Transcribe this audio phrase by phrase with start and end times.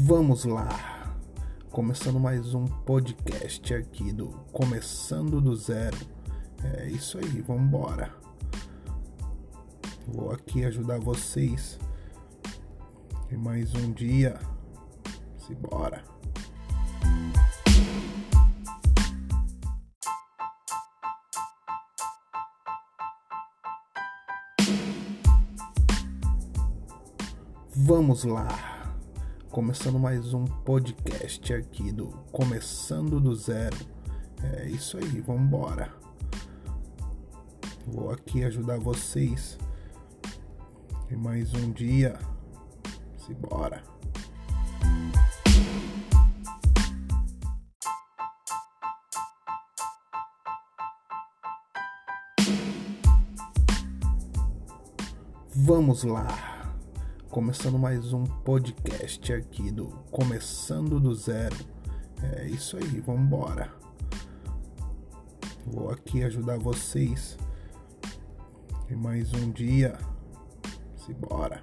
[0.00, 1.12] Vamos lá,
[1.72, 5.96] começando mais um podcast aqui do Começando do Zero.
[6.62, 8.14] É isso aí, vamos embora.
[10.06, 11.80] Vou aqui ajudar vocês
[13.28, 14.38] em mais um dia.
[15.36, 16.04] Simbora.
[27.74, 28.77] Vamos lá,
[29.50, 33.76] começando mais um podcast aqui do Começando do Zero.
[34.42, 35.90] É isso aí, vamos embora.
[37.86, 39.58] Vou aqui ajudar vocês
[41.10, 42.18] em mais um dia.
[43.16, 43.82] Simbora.
[55.54, 56.57] Vamos lá,
[57.38, 61.54] começando mais um podcast aqui do Começando do Zero.
[62.34, 63.72] É isso aí, vamos embora.
[65.64, 67.38] Vou aqui ajudar vocês
[68.90, 69.96] em mais um dia.
[70.96, 71.62] Simbora.